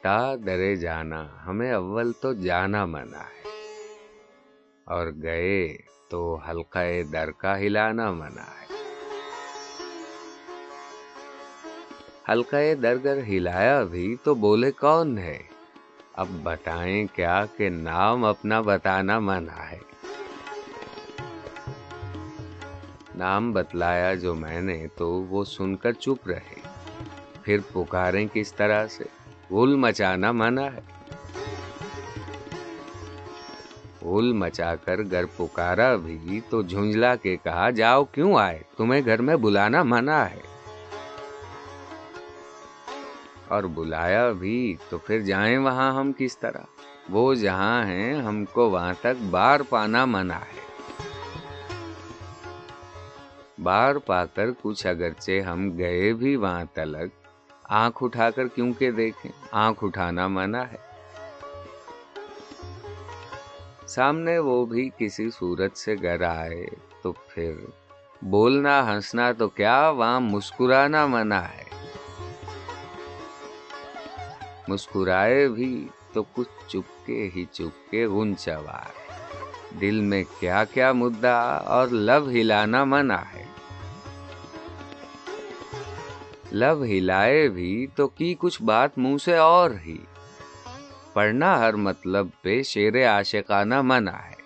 بتا 0.00 0.34
درے 0.46 0.76
جانا، 0.76 1.26
ہمیں 1.46 1.72
اول 1.72 2.12
تو 2.12 2.32
جانا 2.32 2.84
منا 2.84 3.18
ہے۔ 3.18 3.48
اور 4.84 5.06
گئے 5.22 5.76
تو 6.10 6.34
حلقہ 6.34 7.02
در 7.12 7.30
کا 7.30 7.58
ہلانا 7.58 8.12
منا 8.12 8.42
ہے۔ 8.42 8.66
حلقہ 12.28 12.74
درگر 12.74 13.18
ہلایا 13.18 13.82
بھی 13.82 14.16
تو 14.24 14.34
بولے 14.34 14.72
کون 14.72 15.18
ہے؟ 15.18 15.42
اب 16.12 16.26
بتائیں 16.42 17.06
کیا 17.14 17.44
کہ 17.56 17.68
نام 17.68 18.24
اپنا 18.24 18.60
بتانا 18.60 19.18
منا 19.18 19.70
ہے۔ 19.70 19.78
نام 23.14 23.52
بتلایا 23.52 24.14
جو 24.14 24.34
میں 24.34 24.60
نے 24.60 24.86
تو 24.96 25.08
وہ 25.08 25.44
سن 25.44 25.76
کر 25.76 25.92
چپ 25.92 26.26
رہے۔ 26.26 26.60
پھر 27.42 27.58
پکاریں 27.72 28.26
کس 28.32 28.52
طرح 28.52 28.86
سے؟ 28.86 29.19
گل 29.52 29.76
مچانا 29.76 30.32
منع 30.32 30.62
ہے۔ 30.62 30.80
گل 34.04 34.32
مچا 34.32 34.76
کر 34.76 35.02
گھر 35.02 35.24
پکارا 35.36 35.96
بھی 35.96 36.40
تو 36.48 36.62
جھنجلا 36.62 37.16
کے 37.16 37.36
کہا، 37.36 37.70
جاؤ 37.70 38.04
کیوں 38.04 38.34
آئے؟ 38.36 38.62
تمہیں 38.76 39.02
گھر 39.04 39.22
میں 39.22 39.36
بلانا 39.36 39.82
منع 39.82 40.18
ہے۔ 40.18 40.40
اور 43.48 43.64
بلایا 43.64 44.32
بھی 44.32 44.76
تو 44.88 44.98
پھر 44.98 45.20
جائیں 45.20 45.58
وہاں 45.58 45.92
ہم 45.92 46.12
کس 46.18 46.38
طرح؟ 46.38 46.60
وہ 47.08 47.34
جہاں 47.34 47.84
ہیں 47.84 48.22
ہم 48.22 48.44
کو 48.44 48.70
وہاں 48.70 48.94
تک 49.00 49.22
بار 49.30 49.60
پانا 49.68 50.04
منع 50.04 50.34
ہے۔ 50.34 50.60
بار 53.62 53.94
پا 53.96 54.24
کر 54.24 54.46
کچھ 54.62 54.86
اگرچہ 54.86 55.40
ہم 55.40 55.78
گئے 55.78 56.12
بھی 56.12 56.36
وہاں 56.36 56.64
تلک 56.74 57.19
آنکھ 57.72 58.04
اٹھا 58.04 58.30
کر 58.30 58.48
کیوں 58.48 58.72
کہ 58.72 58.90
دیکھیں، 58.90 59.32
آنکھ 59.50 59.84
اٹھانا 59.84 60.28
منع 60.28 60.62
ہے۔ 60.72 60.76
سامنے 63.86 64.38
وہ 64.38 64.66
بھی 64.66 64.90
کسی 64.98 65.30
صورت 65.30 65.76
سے 65.76 65.94
گھر 66.02 66.22
آئے 66.22 66.66
تو 67.02 67.12
پھر 67.12 67.54
بولنا، 68.22 68.94
ہنسنا 68.94 69.32
تو 69.32 69.48
کیا، 69.48 69.88
وہاں 69.88 70.20
مسکرانا 70.20 71.06
منع 71.06 71.40
ہے۔ 71.40 71.64
مسکرائے 74.68 75.48
بھی 75.48 75.88
تو 76.12 76.22
کچھ 76.22 76.68
چپکے 76.68 77.30
ہی 77.36 77.44
چپکے 77.44 78.06
گن 78.06 78.36
چوار 78.36 78.90
دل 79.80 80.00
میں 80.00 80.24
کیا 80.40 80.64
کیا 80.64 80.92
مدعا 80.92 81.56
اور 81.56 81.88
لب 81.88 82.28
ہلانا 82.28 82.84
منع 82.84 83.18
ہے۔ 83.34 83.39
لب 86.52 86.84
ہلائے 86.84 87.48
بھی 87.48 87.86
تو 87.96 88.08
کی 88.08 88.34
کچھ 88.38 88.62
بات 88.62 88.98
منہ 88.98 89.16
سے 89.24 89.36
اور 89.36 89.70
ہی۔ 89.86 89.98
پڑھنا 91.12 91.58
ہر 91.58 91.74
مطلب 91.74 92.28
پہ 92.42 92.62
شیر 92.62 93.08
عاشقانہ 93.08 93.82
منع 93.82 94.10
ہے۔ 94.10 94.40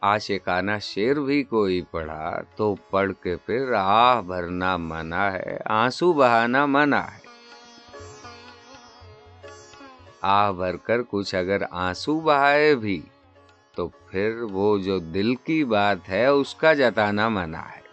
عاشقانہ 0.00 0.70
شیر 0.80 1.20
بھی 1.20 1.42
کوئی 1.42 1.82
پڑھا 1.82 2.40
تو 2.56 2.74
پڑھ 2.74 3.12
کے 3.22 3.36
پھر 3.36 3.72
آہ 3.72 4.20
بھرنا 4.20 4.76
منع 4.76 5.30
ہے، 5.30 5.56
آنسو 5.66 6.12
بہانا 6.12 6.66
منع 6.66 7.00
ہے۔ 7.00 7.24
آہ 10.22 10.52
بھر 10.52 10.76
کر 10.76 11.02
کچھ 11.02 11.34
اگر 11.34 11.62
آنسو 11.70 12.20
بہائے 12.20 12.74
بھی 12.74 13.02
تو 13.74 13.88
پھر 13.88 14.42
وہ 14.50 14.78
جو 14.78 14.98
دل 14.98 15.34
کی 15.34 15.64
بات 15.64 16.08
ہے 16.08 16.26
اس 16.26 16.54
کا 16.54 16.72
جتانا 16.72 17.28
منع 17.28 17.58
ہے۔ 17.58 17.83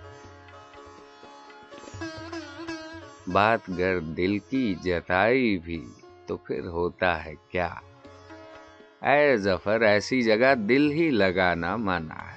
بات 3.32 3.60
گر 3.78 4.00
دل 4.00 4.38
کی 4.40 4.76
جتائی 4.84 5.58
بھی 5.58 5.86
تو 6.28 6.38
پھر 6.38 6.66
ہوتا 6.66 7.26
ہے 7.26 7.34
کیا۔ 7.52 7.74
اے 9.02 9.38
ظفر، 9.38 9.82
ایسی 9.82 10.22
جگہ 10.22 10.56
دل 10.56 10.92
ہی 10.92 11.10
لگانا 11.10 11.76
منع 11.76 12.14
ہے۔ 12.14 12.31